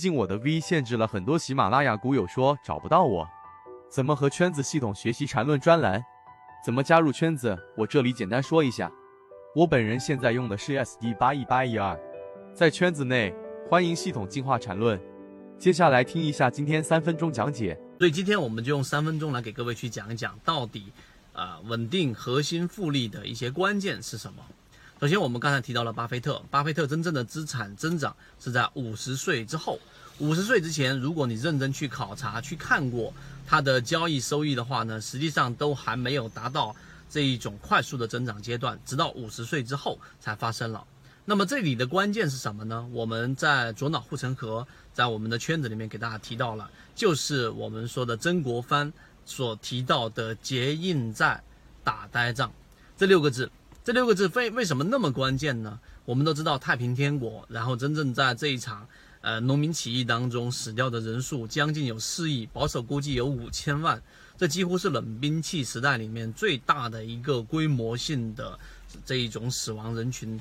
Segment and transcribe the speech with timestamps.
[0.00, 3.28] 近我的 V 限制了很多喜马拉雅股友说找不到我，
[3.90, 6.02] 怎么和圈子系统学习缠论专栏？
[6.64, 7.56] 怎么加入圈子？
[7.76, 8.90] 我这里简单说一下，
[9.54, 11.98] 我本人现在用的是 SD 八一八一二，
[12.54, 13.34] 在圈子内
[13.68, 14.98] 欢迎系统进化缠论。
[15.58, 17.78] 接下来听一下今天三分钟讲解。
[17.98, 20.90] 所以今天我们就用三分钟来给各位去讲一讲，到底
[21.34, 24.42] 啊稳定核心复利的一些关键是什么。
[25.00, 29.80] 首先，我们刚才提到了巴菲特，巴菲特真正的资产增长是在五十岁之后。
[30.18, 33.10] 五十岁之前，如果你认真去考察、去看过
[33.46, 36.76] 他的交易收益的话呢，实际上都还没有达到
[37.08, 40.84] 这一种快速的增长阶段，直到五十岁之后才发生了。
[41.24, 42.86] 那么这里的关键是什么呢？
[42.92, 48.92] 我们在左脑护城河，在我们的圈子里面给大家提到了，就是我们说的曾国藩
[49.24, 51.42] 所提到的结硬债、
[51.82, 52.52] 打呆仗
[52.98, 53.50] 这六个字。
[53.90, 55.80] 这六个字为为什么那么关键呢？
[56.04, 58.86] 我们都知道太平天国，然后真正在这一场
[59.20, 64.00] 呃农民起义当中死掉的人数将近有四亿，保守估计有五千万，
[64.38, 68.56] 这几乎是冷兵器时代里面最大的一个规模性的
[69.04, 70.40] 这一种死亡人群。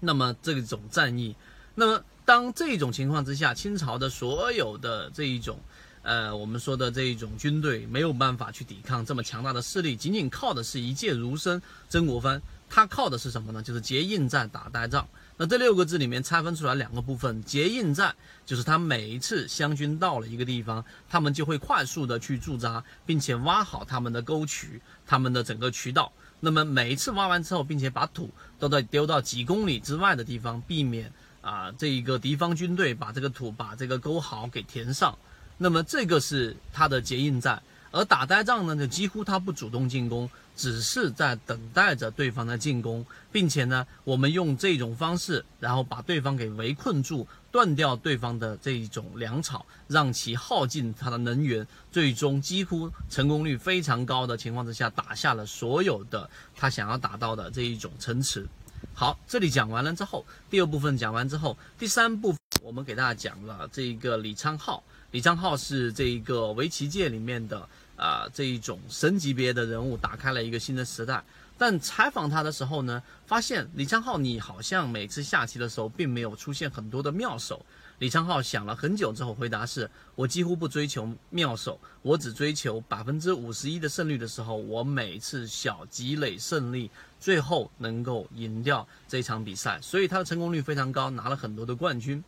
[0.00, 1.36] 那么这种战役，
[1.74, 5.58] 那么当这种情况之下，清朝的所有的这一种。
[6.02, 13.62] 呃，我们说的这一种军队没有办法去抵抗这么强大的势力，仅仅靠的是一介儒生曾国藩，他靠的是什么呢？
[13.62, 15.06] 就是结硬战、打呆仗。
[15.36, 18.14] 那这六个字里面拆分出来两个部分，结硬战
[18.46, 26.12] 就是他每一次湘军到了一个地方，他们就会快速的去驻扎，并且挖好他们的沟渠、他们的整个渠道。
[26.38, 35.18] 那么每一次挖完之后，并且把土都在丢到几公里之外的地方，避免啊这一个敌方军队把这个土、把这个沟壕给填上。
[35.58, 37.62] 那么这个是他的结硬战，
[37.94, 58.44] 而打呆仗呢，就几乎他不主动进攻，只是在等待着对方的进攻，并且呢，我们用这种方式，然后把对方给围困住，断掉对方的这一种粮草，让其耗尽他的能源，最终几乎成功率非常高的情况之下，打下了所有的他想要打到的这一种城池。
[58.92, 64.82] 好，这里讲完了之后，第二部分讲完之后，第三部分我们给大家讲了这一个李昌镐。
[65.12, 71.22] 李昌镐是这一个围棋界里面的啊这一种神级别的人物，打开了一个新的时代。
[71.56, 77.64] 但采访他的时候呢，发现李昌镐你好像每次下棋的时候并没有出现很多的妙手。
[78.00, 86.90] 李昌镐想了很久之后回答是：我几乎不追求妙手，我只追求百分之五十一的胜率的时候，我每次小积累胜利，
[87.20, 89.80] 最后能够赢掉这场比赛。
[89.80, 92.22] 所以他的成功率非常高，拿了很多的冠军。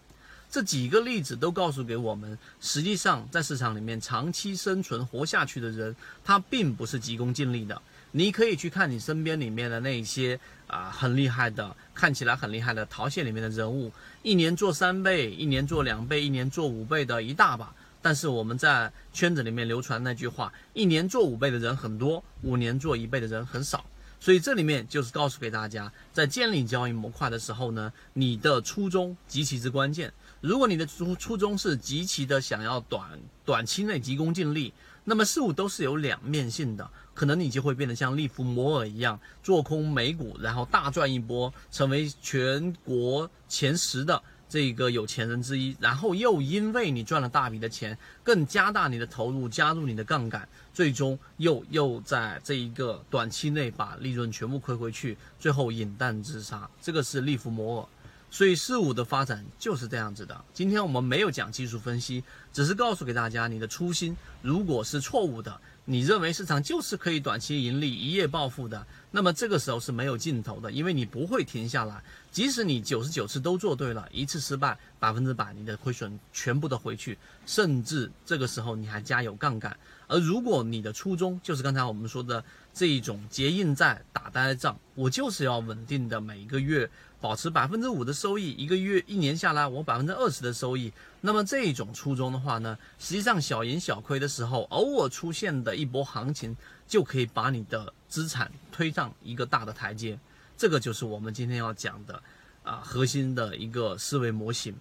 [0.51, 7.81] 这几个例子都告诉给我们，实际上在市场里面长期生存活下去的人，他并不是急功近利的。
[8.13, 13.93] 你可以去看你身边里面的那些啊很厉害的，看起来很厉害的淘县里面的人物，
[14.23, 17.75] 一年做三倍，一年做两倍，一年做五倍的一大把。
[18.01, 23.85] 但是我们在圈子里面流传那句话，一年做五倍的人很多，五年做一倍的人很少。
[24.19, 30.13] 所以这里面就是告诉给大家，在建立交易模块的时候呢，你的初衷极其之关键。
[30.41, 34.73] 如果你的初初衷是极其的想要短短期内急功近利，
[35.05, 56.69] 那么事物都是有两面性的，可能你就会变得像利弗摩尔一样做空美股，然后大赚一波，成为全国前十的这个有钱人之一，然后又因为你赚了大笔的钱，更加大你的投入，加入你的杠杆，最终又又在这一个短期内把利润全部亏回去，最后饮弹自杀。
[56.81, 57.89] 这个是利弗摩尔。
[58.29, 60.45] 所以事物的发展就是这样子的。
[60.53, 65.59] 今天我们没有讲技术分析，只是告诉给大家，你的初心如果是错误的，
[65.89, 72.03] 你认为市场就是可以短期盈利、一夜暴富的，那么这个时候是没有尽头的，因为你不会停下来。
[72.33, 79.77] 即使你九十九次都做对了，一次失败，百分之百你的亏损全部都回去，甚至这个时候你还加有杠杆。
[80.09, 82.45] 而如果你的初衷就是刚才我们说的
[82.75, 86.91] 这一种结硬债、打呆仗，我就是要稳定的每一个月。
[87.19, 90.93] 保持百分之五的收益，一个月、一年下来，我百分之二十的收益。
[91.23, 96.57] 那么这一种初衷的话呢，实际上小赢小亏的时候，偶尔出现的一波行情，
[96.87, 100.19] 就可以把你的资产推上一个大的台阶。
[100.57, 102.23] 这个就是我们今天要讲的
[102.63, 104.77] 啊，核心的一个思维模型。